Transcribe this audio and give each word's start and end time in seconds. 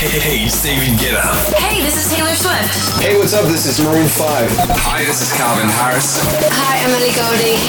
Hey, 0.00 0.18
hey, 0.18 0.48
Steven 0.48 0.96
Guetta. 0.96 1.20
Hey, 1.56 1.82
this 1.82 1.94
is 1.94 2.10
Taylor 2.10 2.34
Swift. 2.34 3.02
Hey, 3.02 3.18
what's 3.18 3.34
up? 3.34 3.44
This 3.44 3.66
is 3.66 3.84
Maroon 3.84 4.08
5. 4.08 4.50
Hi, 4.80 5.04
this 5.04 5.20
is 5.20 5.30
Calvin 5.36 5.68
Harris. 5.68 6.16
Hi, 6.56 6.78
Emily 6.88 7.12
Goldie. 7.12 7.60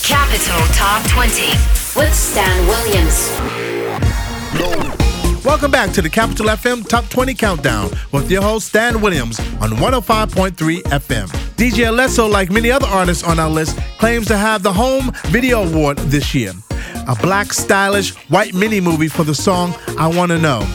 Capital 0.00 0.64
Top 0.72 1.06
20 1.10 1.52
with 1.94 2.14
Stan 2.14 2.66
Williams. 2.66 3.28
Welcome 5.44 5.70
back 5.70 5.90
to 5.92 6.00
the 6.00 6.08
Capital 6.08 6.46
FM 6.46 6.88
Top 6.88 7.06
20 7.10 7.34
Countdown 7.34 7.90
with 8.10 8.30
your 8.30 8.40
host 8.40 8.68
Stan 8.68 9.02
Williams 9.02 9.40
on 9.60 9.72
105.3 9.72 10.54
FM. 10.84 11.28
DJ 11.56 11.84
Alesso, 11.92 12.30
like 12.30 12.50
many 12.50 12.70
other 12.70 12.86
artists 12.86 13.22
on 13.24 13.38
our 13.38 13.50
list, 13.50 13.78
claims 13.98 14.26
to 14.28 14.38
have 14.38 14.62
the 14.62 14.72
Home 14.72 15.12
Video 15.26 15.64
Award 15.64 15.98
this 15.98 16.34
year. 16.34 16.54
A 17.08 17.16
black, 17.16 17.52
stylish, 17.52 18.14
white 18.30 18.54
mini 18.54 18.80
movie 18.80 19.08
for 19.08 19.24
the 19.24 19.34
song 19.34 19.74
I 19.98 20.06
Wanna 20.06 20.38
Know. 20.38 20.66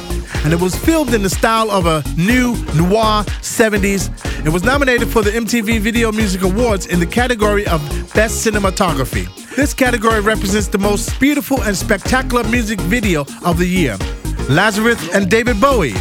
And 0.43 0.53
it 0.53 0.59
was 0.59 0.75
filmed 0.75 1.13
in 1.13 1.23
the 1.23 1.29
style 1.29 1.71
of 1.71 1.85
a 1.85 2.03
new 2.17 2.53
noir 2.75 3.23
70s. 3.41 4.09
It 4.45 4.49
was 4.49 4.63
nominated 4.63 5.07
for 5.07 5.21
the 5.21 5.31
MTV 5.31 5.79
Video 5.79 6.11
Music 6.11 6.41
Awards 6.41 6.87
in 6.87 6.99
the 6.99 7.05
category 7.05 7.65
of 7.67 7.81
Best 8.13 8.45
Cinematography. 8.45 9.27
This 9.55 9.73
category 9.73 10.19
represents 10.19 10.67
the 10.67 10.77
most 10.77 11.19
beautiful 11.19 11.61
and 11.63 11.75
spectacular 11.75 12.43
music 12.43 12.79
video 12.81 13.21
of 13.43 13.57
the 13.57 13.65
year. 13.65 13.97
Lazarus 14.49 15.09
and 15.13 15.29
David 15.29 15.59
Bowie, 15.59 15.93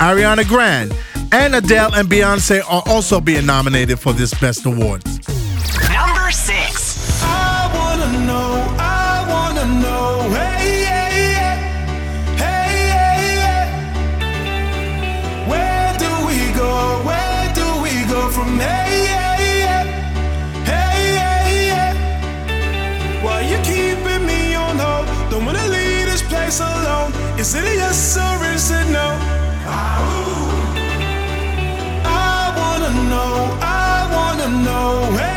Ariana 0.00 0.46
Grande, 0.46 0.94
and 1.32 1.54
Adele 1.54 1.94
and 1.94 2.08
Beyonce 2.08 2.60
are 2.60 2.82
also 2.86 3.20
being 3.20 3.46
nominated 3.46 3.98
for 3.98 4.12
this 4.12 4.32
Best 4.40 4.64
Awards. 4.64 5.15
Why 23.24 23.40
you 23.50 23.58
keeping 23.62 24.22
me 24.26 24.54
on 24.54 24.78
hold? 24.78 25.06
Don't 25.30 25.44
wanna 25.44 25.66
leave 25.66 26.06
this 26.06 26.22
place 26.22 26.60
alone. 26.60 27.12
Is 27.38 27.54
it 27.54 27.64
a 27.64 27.74
yes 27.82 28.16
or 28.16 28.44
is 28.54 28.70
it 28.70 28.86
no? 28.90 29.08
I 32.08 32.54
wanna 32.58 32.92
know, 33.10 33.34
I 33.60 34.08
wanna 34.16 34.48
know, 34.64 34.90
hey, 35.18 35.35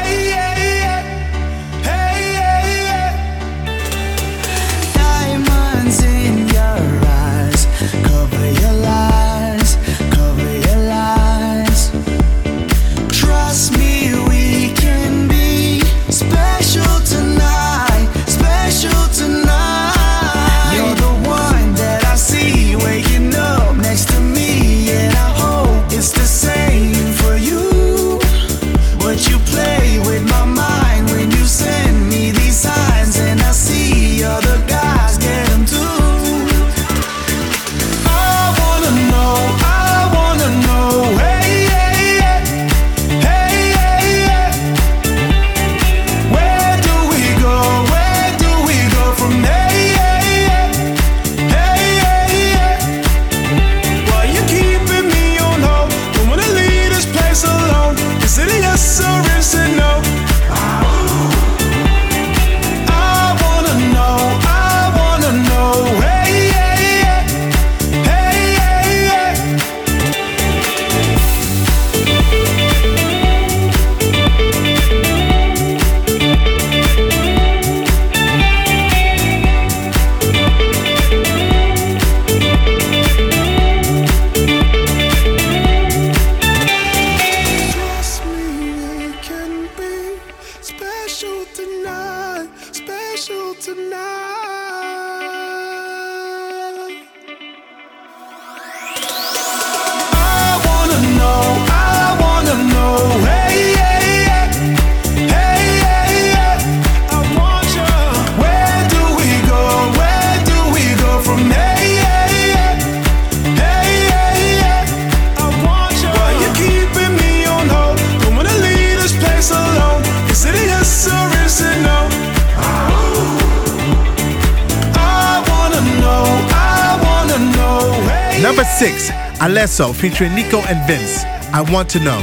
6. 128.80 129.12
Alesso 129.42 129.94
featuring 129.94 130.34
Nico 130.34 130.60
and 130.60 130.80
Vinz. 130.90 131.26
I 131.52 131.60
want 131.70 131.90
to 131.90 132.00
know. 132.00 132.18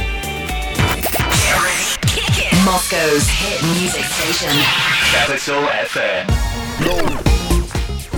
Moscow's 2.65 3.29
hit 3.29 3.61
music 3.79 4.03
station. 4.05 4.49
Capital 5.11 5.61
FM. 5.85 6.25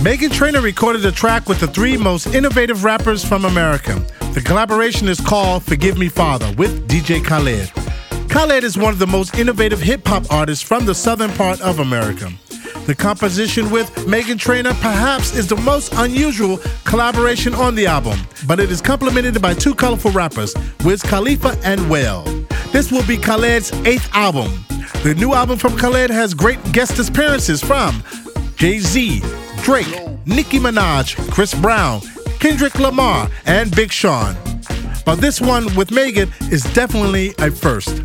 Meghan 0.02 0.32
Trainor 0.32 0.62
recorded 0.62 1.04
a 1.04 1.12
track 1.12 1.50
with 1.50 1.60
the 1.60 1.66
three 1.66 1.98
most 1.98 2.28
innovative 2.28 2.82
rappers 2.82 3.22
from 3.22 3.44
America. 3.44 4.02
The 4.32 4.40
collaboration 4.40 5.06
is 5.06 5.20
called 5.20 5.62
Forgive 5.62 5.98
Me 5.98 6.08
Father 6.08 6.50
with 6.56 6.88
DJ 6.88 7.22
Khaled. 7.22 7.70
Khaled 8.30 8.64
is 8.64 8.78
one 8.78 8.94
of 8.94 8.98
the 8.98 9.06
most 9.06 9.36
innovative 9.36 9.82
hip 9.82 10.08
hop 10.08 10.24
artists 10.32 10.64
from 10.64 10.86
the 10.86 10.94
southern 10.94 11.30
part 11.32 11.60
of 11.60 11.78
America. 11.78 12.32
The 12.90 12.96
composition 12.96 13.70
with 13.70 13.88
Meghan 14.08 14.36
Trainor 14.36 14.74
perhaps 14.74 15.32
is 15.36 15.46
the 15.46 15.54
most 15.54 15.92
unusual 15.94 16.58
collaboration 16.82 17.54
on 17.54 17.76
the 17.76 17.86
album, 17.86 18.18
but 18.48 18.58
it 18.58 18.68
is 18.68 18.80
complemented 18.80 19.40
by 19.40 19.54
two 19.54 19.76
colorful 19.76 20.10
rappers, 20.10 20.56
Wiz 20.84 21.00
Khalifa 21.00 21.56
and 21.62 21.88
Well. 21.88 22.24
This 22.72 22.90
will 22.90 23.06
be 23.06 23.16
Khaled's 23.16 23.70
eighth 23.86 24.12
album. 24.12 24.50
The 25.04 25.14
new 25.14 25.34
album 25.34 25.56
from 25.56 25.76
Khaled 25.76 26.10
has 26.10 26.34
great 26.34 26.58
guest 26.72 26.98
appearances 26.98 27.62
from 27.62 28.02
Jay 28.56 28.80
Z, 28.80 29.22
Drake, 29.62 30.26
Nicki 30.26 30.58
Minaj, 30.58 31.14
Chris 31.30 31.54
Brown, 31.54 32.00
Kendrick 32.40 32.76
Lamar, 32.80 33.30
and 33.46 33.70
Big 33.76 33.92
Sean. 33.92 34.34
But 35.06 35.20
this 35.20 35.40
one 35.40 35.72
with 35.76 35.92
Megan 35.92 36.28
is 36.50 36.64
definitely 36.74 37.36
a 37.38 37.52
first. 37.52 38.02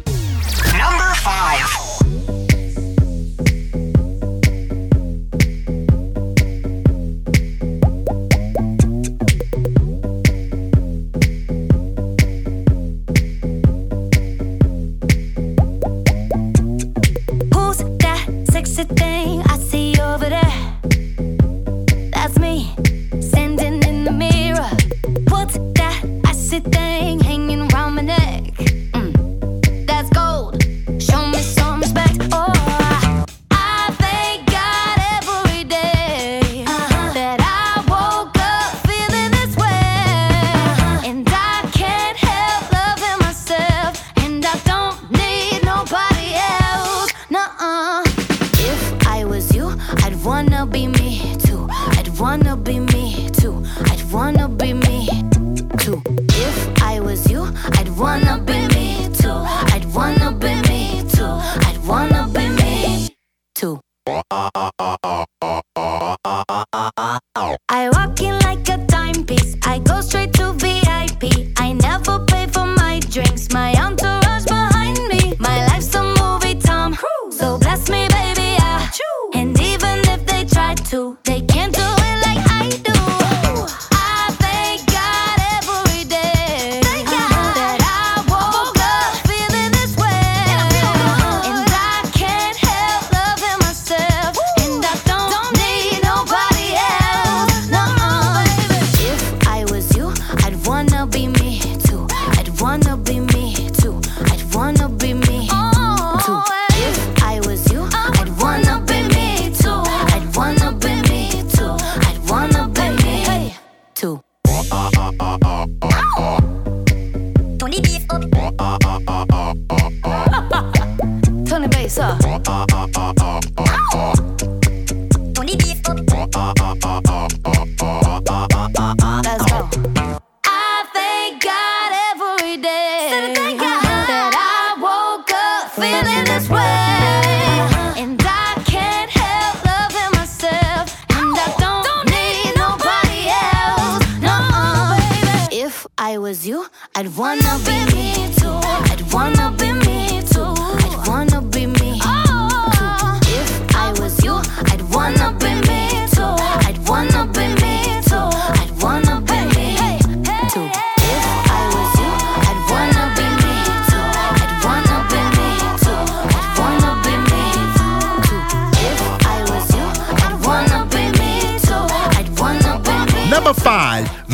If 145.75 145.88
I 145.98 146.18
was 146.18 146.48
you, 146.48 146.66
I'd 146.95 147.10
wanna 147.18 147.54
be 147.66 147.77
me 147.95 148.33
too. 148.39 148.60
I'd 148.92 149.01
wanna 149.13 149.51
be 149.60 149.74
me 149.74 150.05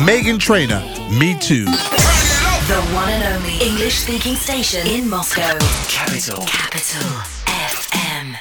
Meghan 0.04 0.36
Trainor, 0.40 0.82
Me 1.16 1.38
Too. 1.38 1.64
The 1.64 2.82
one 2.92 3.08
and 3.08 3.22
only 3.36 3.54
English 3.64 4.00
speaking 4.00 4.34
station 4.34 4.84
in 4.84 5.08
Moscow. 5.08 5.56
Capital. 5.86 6.42
Capital 6.44 7.08
FM. 7.46 8.36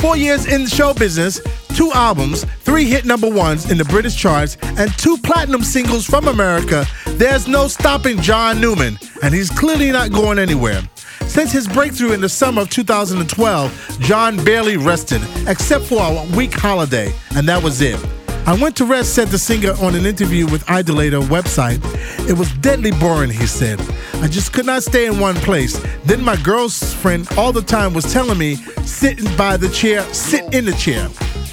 Four 0.00 0.16
years 0.16 0.46
in 0.46 0.68
show 0.68 0.94
business, 0.94 1.40
two 1.74 1.90
albums, 1.92 2.44
three 2.60 2.84
hit 2.84 3.04
number 3.04 3.28
ones 3.28 3.72
in 3.72 3.76
the 3.76 3.84
British 3.86 4.14
charts, 4.14 4.56
and 4.62 4.96
two 4.98 5.18
platinum 5.18 5.64
singles 5.64 6.06
from 6.06 6.28
America, 6.28 6.86
there's 7.16 7.48
no 7.48 7.66
stopping 7.66 8.20
John 8.20 8.60
Newman, 8.60 8.96
and 9.24 9.34
he's 9.34 9.50
clearly 9.50 9.90
not 9.90 10.12
going 10.12 10.38
anywhere. 10.38 10.80
Since 11.26 11.50
his 11.50 11.66
breakthrough 11.66 12.12
in 12.12 12.20
the 12.20 12.28
summer 12.28 12.62
of 12.62 12.70
2012, 12.70 13.98
John 13.98 14.36
barely 14.44 14.76
rested, 14.76 15.22
except 15.48 15.86
for 15.86 16.00
a 16.00 16.36
week 16.36 16.52
holiday, 16.52 17.12
and 17.34 17.48
that 17.48 17.60
was 17.60 17.80
it. 17.80 17.98
I 18.46 18.54
went 18.60 18.76
to 18.76 18.84
rest, 18.84 19.14
said 19.14 19.28
the 19.28 19.38
singer 19.38 19.72
on 19.80 19.94
an 19.94 20.04
interview 20.04 20.46
with 20.46 20.68
Idolator 20.68 21.20
website. 21.20 21.80
It 22.28 22.34
was 22.34 22.52
deadly 22.54 22.90
boring, 22.90 23.30
he 23.30 23.46
said. 23.46 23.80
I 24.16 24.28
just 24.28 24.52
could 24.52 24.66
not 24.66 24.82
stay 24.82 25.06
in 25.06 25.18
one 25.18 25.36
place. 25.36 25.82
Then 26.04 26.22
my 26.22 26.36
girlfriend 26.36 27.26
all 27.38 27.52
the 27.52 27.62
time 27.62 27.94
was 27.94 28.12
telling 28.12 28.36
me, 28.36 28.56
sitting 28.84 29.34
by 29.36 29.56
the 29.56 29.70
chair, 29.70 30.02
sit 30.12 30.52
in 30.52 30.66
the 30.66 30.74
chair, 30.74 31.08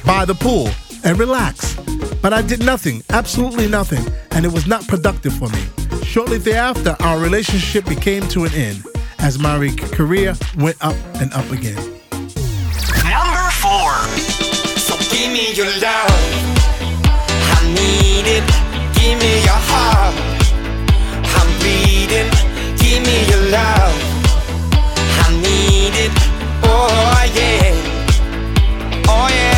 by 0.05 0.25
the 0.25 0.35
pool, 0.35 0.69
and 1.05 1.17
relax. 1.17 1.75
But 2.21 2.33
I 2.33 2.41
did 2.41 2.63
nothing, 2.65 3.03
absolutely 3.09 3.69
nothing, 3.69 4.05
and 4.31 4.45
it 4.45 4.51
was 4.51 4.67
not 4.67 4.85
productive 4.87 5.33
for 5.33 5.47
me. 5.47 5.63
Shortly 6.03 6.39
thereafter, 6.39 6.97
our 6.99 7.19
relationship 7.19 7.85
became 7.85 8.27
to 8.29 8.43
an 8.43 8.53
end 8.53 8.85
as 9.19 9.39
my 9.39 9.73
career 9.93 10.35
went 10.57 10.77
up 10.81 10.95
and 11.21 11.31
up 11.33 11.49
again. 11.51 11.81
Number 13.07 13.49
four. 13.63 13.93
So 14.77 14.97
give 15.09 15.31
me 15.31 15.53
your 15.53 15.67
love. 15.79 16.40
Need 18.21 18.37
it. 18.37 18.43
Give 18.93 19.17
me 19.19 19.41
your 19.41 19.61
heart. 19.69 20.13
I'm 21.35 21.49
bleeding. 21.57 22.29
Give 22.77 23.01
me 23.03 23.25
your 23.31 23.49
love. 23.49 23.97
I 25.23 25.29
need 25.41 25.95
it. 26.05 26.11
Oh 26.61 27.25
yeah. 27.33 27.73
Oh 29.07 29.27
yeah. 29.27 29.50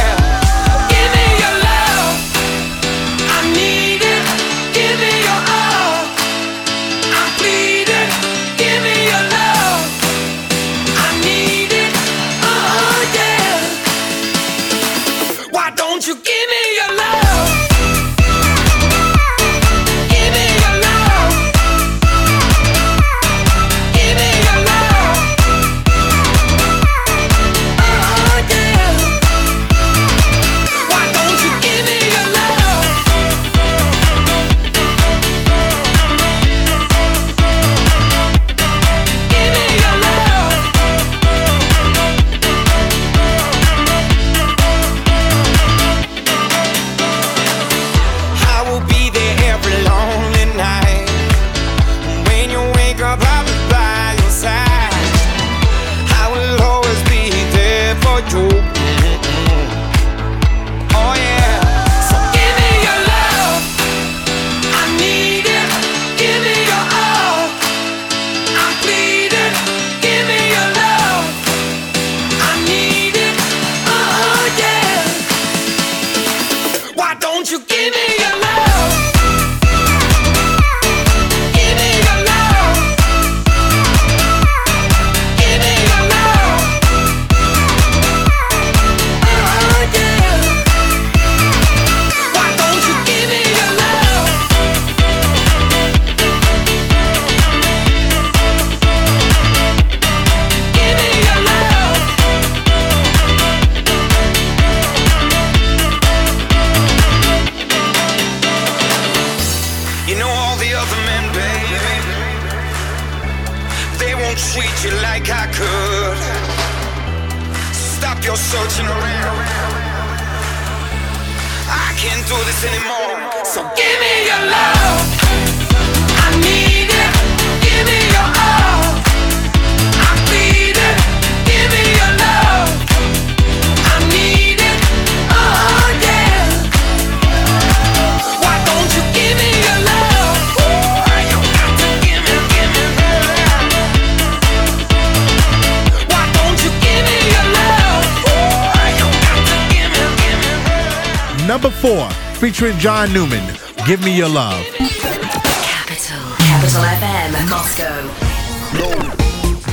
4 151.83 152.09
featuring 152.39 152.77
John 152.77 153.11
Newman. 153.11 153.43
Give 153.85 154.01
me 154.05 154.15
your 154.15 154.29
love. 154.29 154.63
Capital. 154.77 156.17
Capital 156.37 156.81
FM, 156.81 157.49
Moscow. 157.49 158.09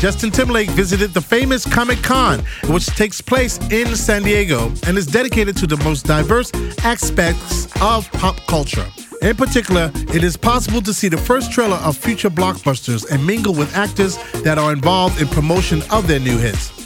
Justin 0.00 0.32
Timberlake 0.32 0.70
visited 0.70 1.14
the 1.14 1.20
famous 1.20 1.64
Comic 1.64 2.02
Con, 2.02 2.40
which 2.66 2.86
takes 2.86 3.20
place 3.20 3.58
in 3.70 3.94
San 3.94 4.24
Diego 4.24 4.72
and 4.88 4.98
is 4.98 5.06
dedicated 5.06 5.56
to 5.58 5.68
the 5.68 5.76
most 5.84 6.04
diverse 6.04 6.50
aspects 6.82 7.66
of 7.80 8.10
pop 8.10 8.44
culture. 8.48 8.88
In 9.22 9.36
particular, 9.36 9.92
it 10.12 10.24
is 10.24 10.36
possible 10.36 10.82
to 10.82 10.92
see 10.92 11.06
the 11.06 11.16
first 11.16 11.52
trailer 11.52 11.76
of 11.76 11.96
future 11.96 12.28
blockbusters 12.28 13.08
and 13.08 13.24
mingle 13.24 13.54
with 13.54 13.72
actors 13.76 14.18
that 14.42 14.58
are 14.58 14.72
involved 14.72 15.20
in 15.22 15.28
promotion 15.28 15.80
of 15.92 16.08
their 16.08 16.18
new 16.18 16.38
hits. 16.38 16.79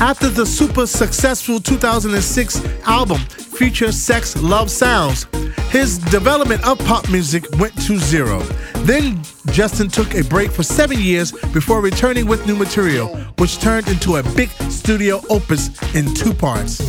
After 0.00 0.30
the 0.30 0.46
super 0.46 0.86
successful 0.86 1.60
2006 1.60 2.64
album 2.86 3.18
Future 3.18 3.92
Sex 3.92 4.34
Love 4.42 4.70
Sounds, 4.70 5.26
his 5.68 5.98
development 5.98 6.66
of 6.66 6.78
pop 6.78 7.10
music 7.10 7.44
went 7.58 7.76
to 7.82 7.98
zero. 7.98 8.40
Then 8.86 9.22
Justin 9.48 9.88
took 9.88 10.14
a 10.14 10.24
break 10.24 10.52
for 10.52 10.62
seven 10.62 10.98
years 10.98 11.32
before 11.52 11.82
returning 11.82 12.26
with 12.26 12.46
new 12.46 12.56
material, 12.56 13.08
which 13.36 13.58
turned 13.60 13.88
into 13.88 14.16
a 14.16 14.22
big 14.34 14.48
studio 14.70 15.20
opus 15.28 15.68
in 15.94 16.14
two 16.14 16.32
parts. 16.32 16.80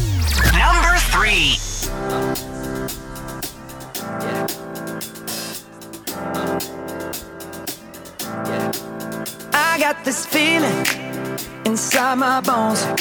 Number 0.53 0.97
three. 1.11 1.57
I 9.53 9.77
got 9.79 10.05
this 10.05 10.25
feeling 10.25 10.85
inside 11.65 12.15
my 12.15 12.41
bones. 12.41 13.00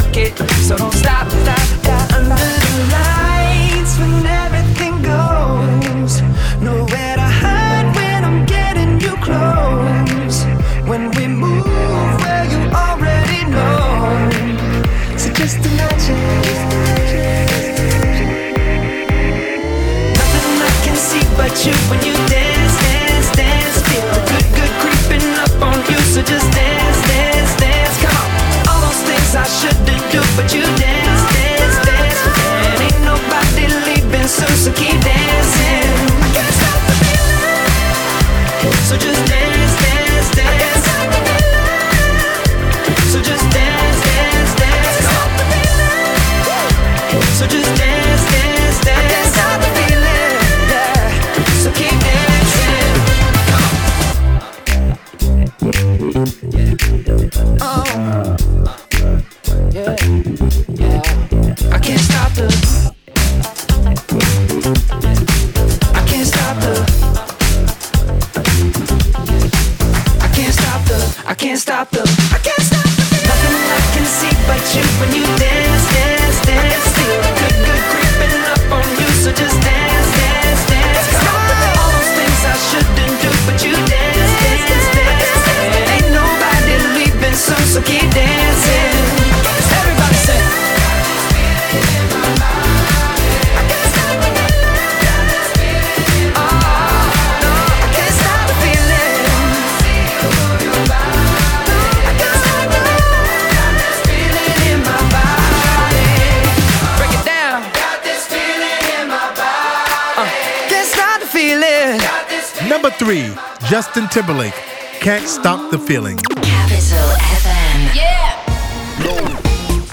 three, 112.79 113.29
Justin 113.67 114.07
Timberlake, 114.07 114.53
Can't 115.01 115.27
Stop 115.27 115.71
the 115.71 115.77
Feeling. 115.77 116.15
Capital 116.17 117.09
FM. 117.35 117.91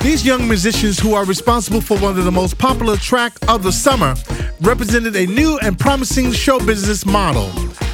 These 0.01 0.25
young 0.25 0.47
musicians 0.47 0.99
who 0.99 1.15
are 1.15 1.25
responsible 1.25 1.81
for 1.81 1.99
one 1.99 2.17
of 2.17 2.25
the 2.25 2.31
most 2.31 2.57
popular 2.57 2.97
track 2.97 3.33
of 3.49 3.65
the 3.65 3.73
summer 3.73 4.15
represented 4.61 5.17
a 5.17 5.27
new 5.27 5.59
and 5.59 5.77
promising 5.77 6.31
show 6.31 6.65
business 6.65 7.05
model. 7.05 7.51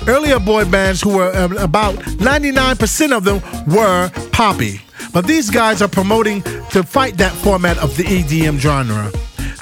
Earlier 0.07 0.39
boy 0.39 0.67
bands 0.67 1.01
who 1.01 1.17
were 1.17 1.33
uh, 1.33 1.49
about 1.65 1.95
99% 1.95 3.17
of 3.17 3.25
them 3.25 3.41
were 3.75 4.11
poppy. 4.33 4.83
But 5.15 5.27
these 5.27 5.49
guys 5.49 5.81
are 5.81 5.89
promoting 5.89 6.43
to 6.73 6.83
fight 6.83 7.17
that 7.17 7.33
format 7.33 7.79
of 7.79 7.97
the 7.97 8.05
EDM 8.05 8.59
genre. 8.59 9.11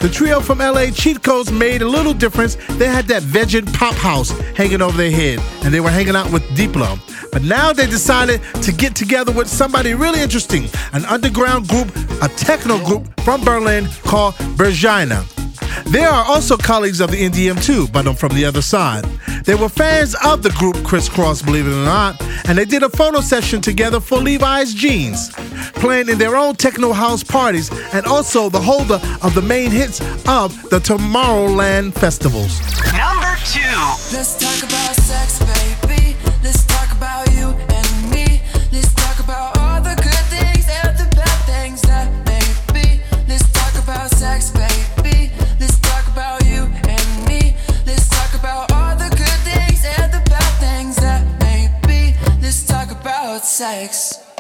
The 0.02 0.09
trio 0.09 0.40
from 0.40 0.59
LA, 0.59 0.87
Cheat 0.90 1.23
Codes, 1.23 1.52
made 1.52 1.80
a 1.80 1.88
little 1.88 2.12
difference. 2.12 2.56
They 2.71 2.88
had 2.88 3.06
that 3.06 3.23
veggie 3.23 3.73
pop 3.73 3.94
house 3.94 4.30
hanging 4.56 4.82
over 4.82 4.97
their 4.97 5.12
head, 5.12 5.38
and 5.64 5.73
they 5.73 5.78
were 5.78 5.90
hanging 5.90 6.16
out 6.16 6.32
with 6.32 6.42
Diplo. 6.56 6.99
But 7.30 7.42
now 7.42 7.73
they 7.73 7.87
decided 7.87 8.40
to 8.62 8.73
get 8.73 8.97
together 8.97 9.30
with 9.30 9.47
somebody 9.47 9.94
really 9.94 10.21
interesting, 10.21 10.68
an 10.92 11.04
underground 11.04 11.68
group, 11.68 11.94
a 12.21 12.28
techno 12.30 12.85
group 12.85 13.21
from 13.21 13.44
Berlin 13.44 13.87
called 14.02 14.35
Bergina. 14.59 15.25
They 15.87 16.05
are 16.05 16.25
also 16.25 16.57
colleagues 16.57 17.00
of 17.00 17.11
the 17.11 17.19
NDM 17.19 17.62
too, 17.64 17.87
but 17.88 18.07
I'm 18.07 18.14
from 18.14 18.35
the 18.35 18.45
other 18.45 18.62
side. 18.62 19.05
They 19.45 19.55
were 19.55 19.69
fans 19.69 20.14
of 20.25 20.43
the 20.43 20.50
group 20.50 20.76
Kris 20.85 21.09
Kross, 21.09 21.45
believe 21.45 21.67
it 21.67 21.73
or 21.73 21.85
not, 21.85 22.21
and 22.47 22.57
they 22.57 22.64
did 22.64 22.83
a 22.83 22.88
photo 22.88 23.21
session 23.21 23.61
together 23.61 24.00
for 24.00 24.19
Levi's 24.19 24.75
Jeans, 24.75 25.31
playing 25.75 26.09
in 26.09 26.19
their 26.19 26.37
own 26.37 26.55
techno 26.55 26.93
house 26.93 27.25
parties 27.25 27.71
and 27.93 28.07
also 28.07 28.49
the 28.49 28.61
holder 28.61 29.00
of 29.23 29.35
the 29.35 29.43
main 29.43 29.71
hits 29.71 30.00
of 30.29 30.52
the 30.71 30.79
Tomorrowland 30.79 31.95
festivals. 31.95 32.61
Number 32.93 33.37
two. 33.47 33.61
Let's 34.12 34.37
talk 34.38 34.69
about 34.69 34.95
sex, 34.97 35.38
baby. 35.41 35.62
Sex. 53.52 54.32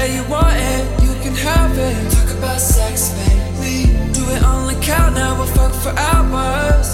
Anywhere 0.00 0.16
you 0.16 0.30
want 0.30 0.56
it, 0.56 1.02
you 1.02 1.12
can 1.20 1.34
have 1.34 1.76
it. 1.76 2.12
Talk 2.12 2.38
about 2.38 2.58
sex, 2.58 3.10
baby. 3.20 3.92
Do 4.14 4.22
it 4.30 4.42
on 4.42 4.66
the 4.66 4.80
count 4.80 5.14
now, 5.14 5.36
we'll 5.36 5.46
fuck 5.46 5.74
for 5.74 5.90
hours. 5.90 6.88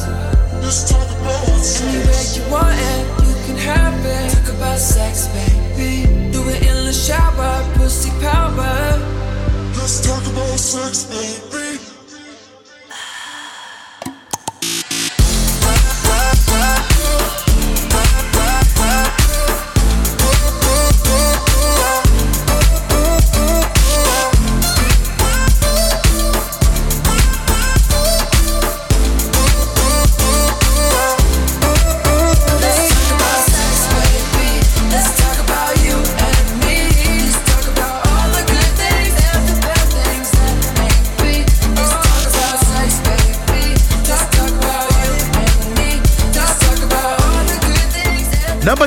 Let's 0.61 0.91
talk 0.91 1.09
about 1.21 1.61
sex. 1.61 1.83
Anywhere 1.83 2.27
you 2.35 2.53
want 2.53 2.77
it, 2.77 3.07
you 3.29 3.35
can 3.47 3.57
have 3.59 4.05
it. 4.05 4.33
Talk 4.35 4.57
about 4.57 4.79
sex, 4.79 5.29
baby. 5.29 6.33
Do 6.33 6.49
it 6.49 6.63
in 6.67 6.85
the 6.85 6.93
shower, 6.93 7.63
pussy 7.75 8.11
power. 8.21 8.99
Let's 9.79 10.05
talk 10.05 10.27
about 10.27 10.59
sex, 10.59 11.05
baby. 11.05 11.76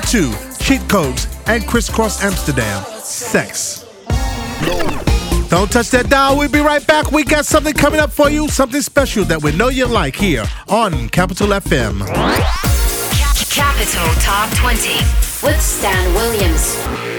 2, 0.10 0.34
Cheat 0.60 0.82
Codes, 0.90 1.28
and 1.46 1.68
Kris 1.68 1.88
Kross 1.88 2.24
Amsterdam, 2.24 2.84
Sex. 3.04 3.86
Don't 5.50 5.72
touch 5.72 5.92
that 5.92 6.08
dial. 6.10 6.36
We'll 6.36 6.50
be 6.50 6.62
right 6.62 6.86
back. 6.88 7.12
We 7.12 7.24
got 7.24 7.46
something 7.46 7.76
coming 7.76 8.00
up 8.00 8.12
for 8.12 8.28
you, 8.28 8.48
something 8.48 8.82
special 8.82 9.24
that 9.26 9.44
we 9.44 9.52
know 9.52 9.68
you 9.68 9.86
like 9.86 10.16
here 10.16 10.46
on 10.68 11.10
Capital 11.10 11.50
FM. 11.50 12.00
Capital 13.52 14.08
Top 14.20 14.50
20 14.58 14.96
with 15.44 15.62
Stan 15.62 16.14
Williams. 16.16 17.19